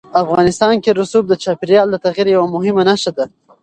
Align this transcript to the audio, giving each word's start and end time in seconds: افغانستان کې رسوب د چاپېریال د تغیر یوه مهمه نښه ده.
افغانستان 0.23 0.73
کې 0.83 0.95
رسوب 0.99 1.23
د 1.29 1.33
چاپېریال 1.43 1.87
د 1.91 1.95
تغیر 2.05 2.27
یوه 2.35 2.47
مهمه 2.55 2.81
نښه 2.89 3.11
ده. 3.17 3.25